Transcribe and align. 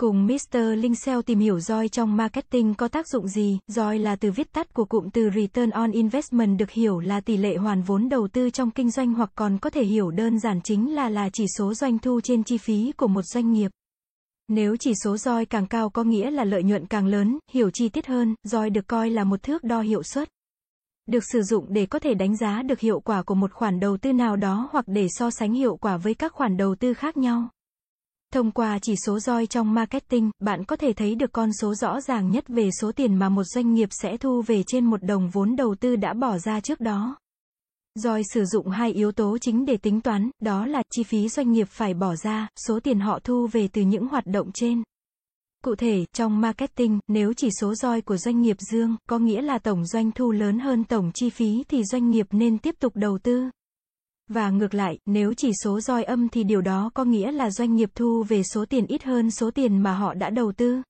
Cùng 0.00 0.26
Mr. 0.26 0.58
Linh 0.76 0.94
tìm 1.26 1.38
hiểu 1.38 1.60
ROI 1.60 1.88
trong 1.88 2.16
marketing 2.16 2.74
có 2.74 2.88
tác 2.88 3.08
dụng 3.08 3.28
gì? 3.28 3.58
ROI 3.66 3.98
là 3.98 4.16
từ 4.16 4.30
viết 4.30 4.52
tắt 4.52 4.74
của 4.74 4.84
cụm 4.84 5.10
từ 5.10 5.30
Return 5.34 5.70
on 5.70 5.90
Investment 5.90 6.58
được 6.58 6.70
hiểu 6.70 7.00
là 7.00 7.20
tỷ 7.20 7.36
lệ 7.36 7.56
hoàn 7.56 7.82
vốn 7.82 8.08
đầu 8.08 8.28
tư 8.28 8.50
trong 8.50 8.70
kinh 8.70 8.90
doanh 8.90 9.14
hoặc 9.14 9.30
còn 9.34 9.58
có 9.58 9.70
thể 9.70 9.84
hiểu 9.84 10.10
đơn 10.10 10.38
giản 10.38 10.60
chính 10.64 10.94
là 10.94 11.08
là 11.08 11.30
chỉ 11.32 11.44
số 11.58 11.74
doanh 11.74 11.98
thu 11.98 12.20
trên 12.20 12.44
chi 12.44 12.58
phí 12.58 12.92
của 12.96 13.06
một 13.06 13.22
doanh 13.22 13.52
nghiệp. 13.52 13.70
Nếu 14.48 14.76
chỉ 14.76 14.92
số 15.04 15.16
ROI 15.16 15.44
càng 15.44 15.66
cao 15.66 15.90
có 15.90 16.04
nghĩa 16.04 16.30
là 16.30 16.44
lợi 16.44 16.62
nhuận 16.62 16.86
càng 16.86 17.06
lớn, 17.06 17.38
hiểu 17.52 17.70
chi 17.70 17.88
tiết 17.88 18.06
hơn, 18.06 18.34
ROI 18.44 18.70
được 18.70 18.86
coi 18.86 19.10
là 19.10 19.24
một 19.24 19.42
thước 19.42 19.64
đo 19.64 19.80
hiệu 19.80 20.02
suất. 20.02 20.28
Được 21.06 21.24
sử 21.32 21.42
dụng 21.42 21.66
để 21.68 21.86
có 21.86 21.98
thể 21.98 22.14
đánh 22.14 22.36
giá 22.36 22.62
được 22.62 22.80
hiệu 22.80 23.00
quả 23.00 23.22
của 23.22 23.34
một 23.34 23.52
khoản 23.52 23.80
đầu 23.80 23.96
tư 23.96 24.12
nào 24.12 24.36
đó 24.36 24.68
hoặc 24.72 24.84
để 24.88 25.06
so 25.10 25.30
sánh 25.30 25.52
hiệu 25.52 25.76
quả 25.76 25.96
với 25.96 26.14
các 26.14 26.32
khoản 26.32 26.56
đầu 26.56 26.74
tư 26.74 26.94
khác 26.94 27.16
nhau. 27.16 27.48
Thông 28.34 28.50
qua 28.50 28.78
chỉ 28.82 28.94
số 29.06 29.18
ROI 29.18 29.46
trong 29.46 29.74
marketing, 29.74 30.30
bạn 30.38 30.64
có 30.64 30.76
thể 30.76 30.92
thấy 30.92 31.14
được 31.14 31.32
con 31.32 31.52
số 31.52 31.74
rõ 31.74 32.00
ràng 32.00 32.30
nhất 32.30 32.48
về 32.48 32.70
số 32.80 32.92
tiền 32.92 33.16
mà 33.16 33.28
một 33.28 33.44
doanh 33.44 33.74
nghiệp 33.74 33.88
sẽ 33.92 34.16
thu 34.16 34.42
về 34.42 34.62
trên 34.66 34.84
một 34.84 35.02
đồng 35.02 35.28
vốn 35.28 35.56
đầu 35.56 35.74
tư 35.80 35.96
đã 35.96 36.14
bỏ 36.14 36.38
ra 36.38 36.60
trước 36.60 36.80
đó. 36.80 37.16
ROI 37.94 38.22
sử 38.34 38.44
dụng 38.44 38.68
hai 38.68 38.92
yếu 38.92 39.12
tố 39.12 39.38
chính 39.38 39.64
để 39.64 39.76
tính 39.76 40.00
toán, 40.00 40.30
đó 40.40 40.66
là 40.66 40.82
chi 40.90 41.02
phí 41.02 41.28
doanh 41.28 41.52
nghiệp 41.52 41.68
phải 41.70 41.94
bỏ 41.94 42.16
ra, 42.16 42.48
số 42.66 42.80
tiền 42.80 43.00
họ 43.00 43.18
thu 43.24 43.46
về 43.46 43.68
từ 43.72 43.82
những 43.82 44.08
hoạt 44.08 44.26
động 44.26 44.50
trên. 44.54 44.82
Cụ 45.64 45.74
thể, 45.74 46.04
trong 46.12 46.40
marketing, 46.40 46.98
nếu 47.08 47.32
chỉ 47.32 47.48
số 47.60 47.74
ROI 47.74 48.00
của 48.00 48.16
doanh 48.16 48.40
nghiệp 48.40 48.56
dương, 48.70 48.96
có 49.08 49.18
nghĩa 49.18 49.42
là 49.42 49.58
tổng 49.58 49.86
doanh 49.86 50.12
thu 50.12 50.30
lớn 50.30 50.58
hơn 50.58 50.84
tổng 50.84 51.10
chi 51.14 51.30
phí 51.30 51.64
thì 51.68 51.84
doanh 51.84 52.10
nghiệp 52.10 52.26
nên 52.30 52.58
tiếp 52.58 52.74
tục 52.80 52.92
đầu 52.96 53.18
tư. 53.18 53.50
Và 54.28 54.50
ngược 54.50 54.74
lại, 54.74 54.98
nếu 55.06 55.34
chỉ 55.34 55.50
số 55.64 55.80
roi 55.80 56.04
âm 56.04 56.28
thì 56.28 56.44
điều 56.44 56.60
đó 56.60 56.90
có 56.94 57.04
nghĩa 57.04 57.32
là 57.32 57.50
doanh 57.50 57.74
nghiệp 57.74 57.90
thu 57.94 58.24
về 58.28 58.42
số 58.42 58.64
tiền 58.64 58.86
ít 58.86 59.02
hơn 59.02 59.30
số 59.30 59.50
tiền 59.50 59.78
mà 59.78 59.94
họ 59.94 60.14
đã 60.14 60.30
đầu 60.30 60.52
tư. 60.52 60.82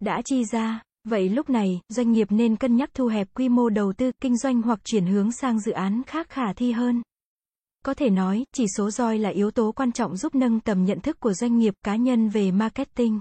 Đã 0.00 0.22
chi 0.24 0.44
ra. 0.44 0.82
Vậy 1.04 1.28
lúc 1.28 1.50
này, 1.50 1.80
doanh 1.88 2.12
nghiệp 2.12 2.26
nên 2.30 2.56
cân 2.56 2.76
nhắc 2.76 2.90
thu 2.94 3.06
hẹp 3.06 3.28
quy 3.34 3.48
mô 3.48 3.68
đầu 3.68 3.92
tư, 3.92 4.10
kinh 4.20 4.36
doanh 4.36 4.62
hoặc 4.62 4.84
chuyển 4.84 5.06
hướng 5.06 5.32
sang 5.32 5.60
dự 5.60 5.72
án 5.72 6.02
khác 6.06 6.30
khả 6.30 6.52
thi 6.52 6.72
hơn. 6.72 7.02
Có 7.84 7.94
thể 7.94 8.10
nói, 8.10 8.44
chỉ 8.54 8.66
số 8.76 8.90
ROI 8.90 9.18
là 9.18 9.30
yếu 9.30 9.50
tố 9.50 9.72
quan 9.72 9.92
trọng 9.92 10.16
giúp 10.16 10.34
nâng 10.34 10.60
tầm 10.60 10.84
nhận 10.84 11.00
thức 11.00 11.20
của 11.20 11.32
doanh 11.32 11.58
nghiệp 11.58 11.74
cá 11.84 11.96
nhân 11.96 12.28
về 12.28 12.50
marketing. 12.50 13.20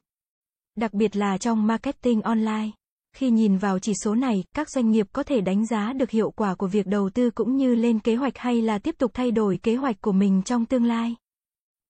Đặc 0.76 0.94
biệt 0.94 1.16
là 1.16 1.38
trong 1.38 1.68
marketing 1.68 2.22
online. 2.22 2.70
Khi 3.18 3.30
nhìn 3.30 3.58
vào 3.58 3.80
chỉ 3.80 3.94
số 4.04 4.16
này, 4.16 4.44
các 4.56 4.70
doanh 4.70 4.92
nghiệp 4.92 5.08
có 5.14 5.24
thể 5.24 5.42
đánh 5.42 5.66
giá 5.66 5.94
được 5.94 6.10
hiệu 6.10 6.32
quả 6.32 6.56
của 6.56 6.68
việc 6.68 6.88
đầu 6.88 7.10
tư 7.10 7.30
cũng 7.30 7.58
như 7.58 7.76
lên 7.76 8.00
kế 8.00 8.16
hoạch 8.16 8.38
hay 8.38 8.62
là 8.62 8.80
tiếp 8.80 8.96
tục 8.98 9.12
thay 9.14 9.32
đổi 9.32 9.60
kế 9.64 9.76
hoạch 9.76 10.02
của 10.02 10.12
mình 10.12 10.42
trong 10.46 10.66
tương 10.66 10.86
lai. 10.86 11.16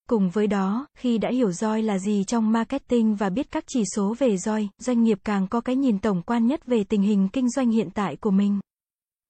Cùng 0.10 0.30
với 0.30 0.48
đó, 0.48 0.88
khi 0.98 1.18
đã 1.18 1.30
hiểu 1.32 1.52
ROI 1.52 1.82
là 1.82 2.00
gì 2.00 2.24
trong 2.28 2.52
marketing 2.52 3.16
và 3.16 3.30
biết 3.30 3.52
các 3.52 3.64
chỉ 3.68 3.84
số 3.96 4.16
về 4.20 4.38
ROI, 4.38 4.70
doanh 4.78 5.04
nghiệp 5.04 5.20
càng 5.24 5.48
có 5.48 5.62
cái 5.62 5.76
nhìn 5.76 6.00
tổng 6.00 6.22
quan 6.26 6.48
nhất 6.48 6.66
về 6.66 6.84
tình 6.84 7.02
hình 7.02 7.30
kinh 7.34 7.50
doanh 7.50 7.70
hiện 7.70 7.90
tại 7.94 8.16
của 8.16 8.32
mình. 8.32 8.60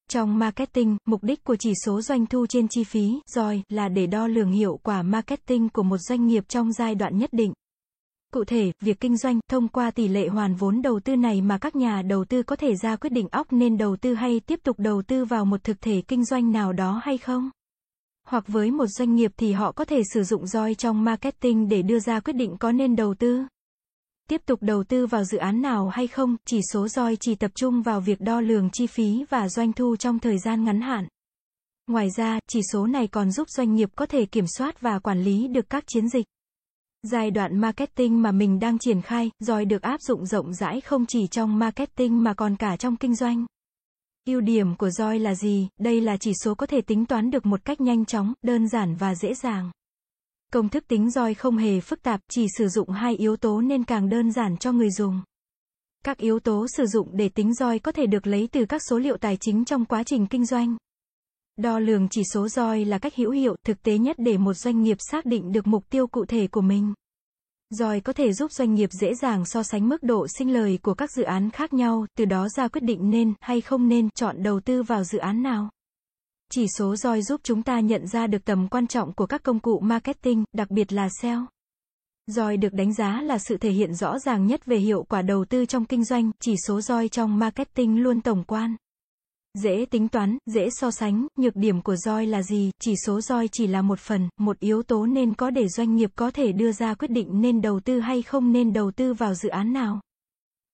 Trong 0.10 0.40
marketing, 0.40 0.98
mục 1.06 1.24
đích 1.24 1.44
của 1.44 1.56
chỉ 1.56 1.74
số 1.86 2.02
doanh 2.02 2.26
thu 2.26 2.46
trên 2.50 2.68
chi 2.68 2.84
phí, 2.84 3.20
ROI, 3.28 3.62
là 3.70 3.90
để 3.90 4.08
đo 4.08 4.28
lường 4.28 4.52
hiệu 4.52 4.80
quả 4.84 5.02
marketing 5.02 5.70
của 5.70 5.84
một 5.84 5.98
doanh 5.98 6.28
nghiệp 6.28 6.44
trong 6.48 6.74
giai 6.74 6.96
đoạn 6.96 7.18
nhất 7.18 7.30
định. 7.34 7.54
Cụ 8.34 8.44
thể, 8.44 8.72
việc 8.80 9.00
kinh 9.00 9.18
doanh, 9.18 9.40
thông 9.50 9.68
qua 9.68 9.92
tỷ 9.92 10.08
lệ 10.08 10.28
hoàn 10.28 10.56
vốn 10.56 10.82
đầu 10.82 11.00
tư 11.00 11.16
này 11.16 11.42
mà 11.42 11.58
các 11.58 11.76
nhà 11.76 12.02
đầu 12.02 12.26
tư 12.26 12.44
có 12.44 12.56
thể 12.56 12.76
ra 12.76 12.96
quyết 12.96 13.10
định 13.10 13.28
óc 13.32 13.48
nên 13.50 13.78
đầu 13.78 13.96
tư 13.96 14.14
hay 14.14 14.40
tiếp 14.40 14.60
tục 14.64 14.80
đầu 14.80 15.02
tư 15.02 15.26
vào 15.26 15.46
một 15.46 15.64
thực 15.64 15.82
thể 15.82 16.02
kinh 16.08 16.26
doanh 16.26 16.52
nào 16.52 16.74
đó 16.74 17.02
hay 17.04 17.18
không. 17.18 17.50
Hoặc 18.28 18.48
với 18.48 18.72
một 18.72 18.86
doanh 18.86 19.16
nghiệp 19.16 19.32
thì 19.38 19.52
họ 19.52 19.72
có 19.72 19.86
thể 19.86 20.02
sử 20.14 20.24
dụng 20.24 20.48
ROI 20.48 20.76
trong 20.76 21.04
marketing 21.04 21.70
để 21.70 21.82
đưa 21.82 22.00
ra 22.00 22.20
quyết 22.20 22.34
định 22.34 22.58
có 22.60 22.72
nên 22.72 22.96
đầu 22.96 23.14
tư. 23.14 23.44
Tiếp 24.30 24.42
tục 24.46 24.60
đầu 24.62 24.84
tư 24.84 25.06
vào 25.06 25.24
dự 25.24 25.38
án 25.38 25.62
nào 25.62 25.90
hay 25.90 26.08
không, 26.08 26.36
chỉ 26.46 26.60
số 26.74 26.88
ROI 26.88 27.16
chỉ 27.20 27.36
tập 27.36 27.52
trung 27.56 27.82
vào 27.82 28.02
việc 28.02 28.22
đo 28.22 28.42
lường 28.42 28.70
chi 28.74 28.88
phí 28.88 29.26
và 29.30 29.50
doanh 29.50 29.74
thu 29.74 29.96
trong 29.96 30.20
thời 30.20 30.38
gian 30.40 30.64
ngắn 30.64 30.82
hạn. 30.82 31.08
Ngoài 31.88 32.08
ra, 32.18 32.40
chỉ 32.50 32.62
số 32.74 32.88
này 32.88 33.08
còn 33.08 33.32
giúp 33.32 33.50
doanh 33.50 33.76
nghiệp 33.76 33.90
có 33.96 34.06
thể 34.06 34.26
kiểm 34.26 34.46
soát 34.58 34.82
và 34.82 35.00
quản 35.00 35.24
lý 35.24 35.48
được 35.48 35.70
các 35.70 35.84
chiến 35.88 36.10
dịch. 36.10 36.26
Giai 37.04 37.32
đoạn 37.32 37.58
marketing 37.58 38.22
mà 38.22 38.32
mình 38.32 38.60
đang 38.60 38.80
triển 38.80 39.02
khai, 39.02 39.32
rồi 39.40 39.66
được 39.66 39.82
áp 39.82 40.02
dụng 40.02 40.26
rộng 40.26 40.54
rãi 40.54 40.82
không 40.82 41.06
chỉ 41.06 41.28
trong 41.28 41.60
marketing 41.60 42.24
mà 42.24 42.34
còn 42.34 42.56
cả 42.56 42.78
trong 42.78 42.96
kinh 42.96 43.16
doanh. 43.16 43.46
Ưu 44.26 44.42
điểm 44.42 44.76
của 44.76 44.90
ROI 44.90 45.20
là 45.20 45.36
gì? 45.36 45.68
Đây 45.80 46.02
là 46.02 46.18
chỉ 46.18 46.32
số 46.44 46.56
có 46.56 46.66
thể 46.66 46.82
tính 46.82 47.06
toán 47.06 47.32
được 47.32 47.46
một 47.46 47.66
cách 47.66 47.82
nhanh 47.82 48.06
chóng, 48.06 48.34
đơn 48.42 48.68
giản 48.68 48.96
và 48.96 49.16
dễ 49.16 49.34
dàng. 49.34 49.72
Công 50.54 50.70
thức 50.70 50.88
tính 50.88 51.12
ROI 51.12 51.34
không 51.34 51.58
hề 51.58 51.80
phức 51.80 52.02
tạp, 52.02 52.22
chỉ 52.30 52.48
sử 52.58 52.68
dụng 52.68 52.90
hai 52.90 53.16
yếu 53.16 53.38
tố 53.38 53.62
nên 53.62 53.84
càng 53.84 54.10
đơn 54.10 54.32
giản 54.32 54.58
cho 54.58 54.72
người 54.72 54.92
dùng. 54.92 55.22
Các 56.06 56.18
yếu 56.18 56.40
tố 56.40 56.66
sử 56.78 56.86
dụng 56.86 57.10
để 57.12 57.30
tính 57.30 57.54
ROI 57.54 57.80
có 57.80 57.92
thể 57.92 58.08
được 58.08 58.28
lấy 58.28 58.50
từ 58.52 58.66
các 58.66 58.82
số 58.90 59.00
liệu 59.00 59.18
tài 59.18 59.38
chính 59.38 59.66
trong 59.66 59.86
quá 59.86 60.04
trình 60.04 60.28
kinh 60.28 60.46
doanh. 60.46 60.78
Đo 61.58 61.80
lường 61.80 62.10
chỉ 62.10 62.22
số 62.34 62.48
ROI 62.48 62.86
là 62.86 63.00
cách 63.00 63.16
hữu 63.16 63.32
hiệu, 63.32 63.56
thực 63.66 63.84
tế 63.84 63.98
nhất 63.98 64.16
để 64.20 64.38
một 64.38 64.54
doanh 64.54 64.82
nghiệp 64.82 64.98
xác 65.00 65.26
định 65.26 65.52
được 65.52 65.68
mục 65.68 65.90
tiêu 65.90 66.08
cụ 66.08 66.26
thể 66.26 66.48
của 66.48 66.62
mình. 66.62 66.94
ROI 67.70 68.00
có 68.00 68.14
thể 68.14 68.34
giúp 68.34 68.52
doanh 68.52 68.74
nghiệp 68.74 68.90
dễ 68.92 69.16
dàng 69.22 69.46
so 69.46 69.64
sánh 69.64 69.90
mức 69.90 70.04
độ 70.04 70.28
sinh 70.38 70.54
lời 70.54 70.80
của 70.82 70.94
các 70.94 71.12
dự 71.12 71.24
án 71.24 71.50
khác 71.52 71.74
nhau, 71.74 72.06
từ 72.18 72.26
đó 72.26 72.48
ra 72.50 72.68
quyết 72.68 72.84
định 72.84 73.10
nên 73.10 73.34
hay 73.40 73.62
không 73.62 73.88
nên 73.88 74.10
chọn 74.10 74.44
đầu 74.44 74.60
tư 74.60 74.84
vào 74.84 75.04
dự 75.04 75.18
án 75.18 75.44
nào. 75.44 75.70
Chỉ 76.52 76.66
số 76.78 76.96
ROI 76.96 77.22
giúp 77.22 77.42
chúng 77.44 77.64
ta 77.64 77.80
nhận 77.80 78.08
ra 78.08 78.28
được 78.28 78.46
tầm 78.46 78.68
quan 78.68 78.88
trọng 78.88 79.14
của 79.14 79.26
các 79.26 79.44
công 79.44 79.60
cụ 79.60 79.80
marketing, 79.80 80.44
đặc 80.54 80.72
biệt 80.72 80.94
là 80.94 81.10
SEO. 81.22 81.46
ROI 82.28 82.58
được 82.58 82.74
đánh 82.74 82.94
giá 82.94 83.22
là 83.22 83.38
sự 83.38 83.58
thể 83.58 83.72
hiện 83.72 83.94
rõ 83.94 84.20
ràng 84.20 84.46
nhất 84.46 84.66
về 84.66 84.78
hiệu 84.78 85.04
quả 85.04 85.22
đầu 85.22 85.46
tư 85.46 85.66
trong 85.66 85.86
kinh 85.86 86.04
doanh, 86.04 86.32
chỉ 86.40 86.56
số 86.68 86.82
ROI 86.82 87.10
trong 87.10 87.40
marketing 87.40 88.04
luôn 88.04 88.22
tổng 88.22 88.44
quan. 88.44 88.76
Dễ 89.54 89.86
tính 89.90 90.08
toán, 90.08 90.38
dễ 90.46 90.70
so 90.70 90.92
sánh, 90.92 91.28
nhược 91.38 91.56
điểm 91.56 91.82
của 91.82 91.96
ROI 91.96 92.26
là 92.26 92.44
gì? 92.44 92.72
Chỉ 92.82 92.96
số 93.06 93.22
ROI 93.22 93.48
chỉ 93.52 93.68
là 93.68 93.82
một 93.82 94.00
phần, 94.00 94.30
một 94.40 94.60
yếu 94.60 94.84
tố 94.84 95.06
nên 95.06 95.34
có 95.34 95.50
để 95.50 95.68
doanh 95.68 95.96
nghiệp 95.96 96.12
có 96.16 96.32
thể 96.32 96.52
đưa 96.52 96.72
ra 96.72 96.94
quyết 96.94 97.12
định 97.12 97.42
nên 97.42 97.62
đầu 97.62 97.80
tư 97.80 98.00
hay 98.00 98.22
không 98.22 98.52
nên 98.52 98.74
đầu 98.74 98.92
tư 98.92 99.14
vào 99.14 99.34
dự 99.34 99.50
án 99.50 99.74
nào. 99.74 100.02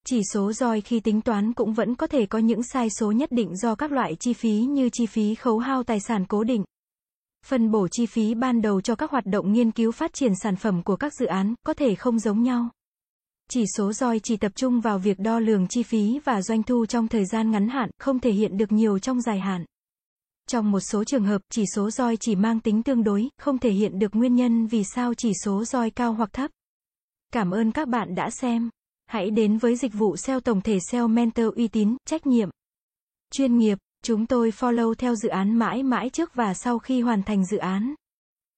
Chỉ 0.07 0.21
số 0.33 0.53
ROI 0.53 0.81
khi 0.81 0.99
tính 0.99 1.21
toán 1.21 1.53
cũng 1.53 1.73
vẫn 1.73 1.95
có 1.95 2.07
thể 2.07 2.25
có 2.25 2.39
những 2.39 2.63
sai 2.63 2.89
số 2.89 3.11
nhất 3.11 3.31
định 3.31 3.55
do 3.55 3.75
các 3.75 3.91
loại 3.91 4.15
chi 4.19 4.33
phí 4.33 4.59
như 4.59 4.89
chi 4.89 5.05
phí 5.05 5.35
khấu 5.35 5.59
hao 5.59 5.83
tài 5.83 5.99
sản 5.99 6.25
cố 6.25 6.43
định. 6.43 6.63
Phân 7.45 7.71
bổ 7.71 7.87
chi 7.87 8.05
phí 8.05 8.33
ban 8.33 8.61
đầu 8.61 8.81
cho 8.81 8.95
các 8.95 9.11
hoạt 9.11 9.25
động 9.25 9.53
nghiên 9.53 9.71
cứu 9.71 9.91
phát 9.91 10.13
triển 10.13 10.35
sản 10.35 10.55
phẩm 10.55 10.83
của 10.83 10.95
các 10.95 11.13
dự 11.13 11.25
án 11.25 11.53
có 11.65 11.73
thể 11.73 11.95
không 11.95 12.19
giống 12.19 12.43
nhau. 12.43 12.69
Chỉ 13.49 13.65
số 13.77 13.93
ROI 13.93 14.19
chỉ 14.19 14.37
tập 14.37 14.51
trung 14.55 14.81
vào 14.81 14.99
việc 14.99 15.19
đo 15.19 15.39
lường 15.39 15.67
chi 15.67 15.83
phí 15.83 16.19
và 16.23 16.41
doanh 16.41 16.63
thu 16.63 16.85
trong 16.85 17.07
thời 17.07 17.25
gian 17.25 17.51
ngắn 17.51 17.69
hạn, 17.69 17.89
không 17.99 18.19
thể 18.19 18.31
hiện 18.31 18.57
được 18.57 18.71
nhiều 18.71 18.99
trong 18.99 19.21
dài 19.21 19.39
hạn. 19.39 19.65
Trong 20.47 20.71
một 20.71 20.79
số 20.79 21.03
trường 21.03 21.25
hợp, 21.25 21.41
chỉ 21.49 21.63
số 21.75 21.91
ROI 21.91 22.17
chỉ 22.17 22.35
mang 22.35 22.59
tính 22.59 22.83
tương 22.83 23.03
đối, 23.03 23.29
không 23.37 23.57
thể 23.57 23.71
hiện 23.71 23.99
được 23.99 24.15
nguyên 24.15 24.35
nhân 24.35 24.67
vì 24.67 24.83
sao 24.83 25.13
chỉ 25.13 25.31
số 25.43 25.65
ROI 25.65 25.89
cao 25.89 26.13
hoặc 26.13 26.29
thấp. 26.33 26.51
Cảm 27.31 27.51
ơn 27.51 27.71
các 27.71 27.87
bạn 27.87 28.15
đã 28.15 28.29
xem. 28.29 28.69
Hãy 29.05 29.31
đến 29.31 29.57
với 29.57 29.75
dịch 29.75 29.93
vụ 29.93 30.17
SEO 30.17 30.39
tổng 30.39 30.61
thể 30.61 30.79
SEO 30.79 31.07
Mentor 31.07 31.55
uy 31.55 31.67
tín, 31.67 31.97
trách 32.05 32.27
nhiệm, 32.27 32.49
chuyên 33.33 33.57
nghiệp. 33.57 33.77
Chúng 34.03 34.25
tôi 34.25 34.51
follow 34.51 34.93
theo 34.93 35.15
dự 35.15 35.29
án 35.29 35.55
mãi 35.55 35.83
mãi 35.83 36.09
trước 36.09 36.35
và 36.35 36.53
sau 36.53 36.79
khi 36.79 37.01
hoàn 37.01 37.23
thành 37.23 37.45
dự 37.45 37.57
án. 37.57 37.95